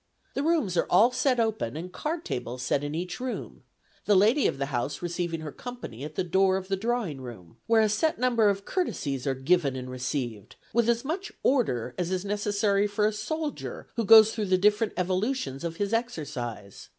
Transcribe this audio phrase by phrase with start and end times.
[0.33, 3.61] The rooms are all set open, and card tables set in each room,
[4.05, 7.57] the lady of the house receiving her company at the door of the drawing room,
[7.67, 12.09] where a set number of courtesies are given and received with as much order as
[12.09, 16.89] is necessary for a soldier who goes through the different evolutions of his exercise.